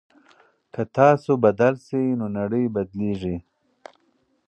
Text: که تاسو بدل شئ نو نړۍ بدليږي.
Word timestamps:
که 0.73 0.81
تاسو 0.97 1.31
بدل 1.43 1.73
شئ 1.85 2.05
نو 2.19 2.25
نړۍ 2.37 2.65
بدليږي. 2.75 3.35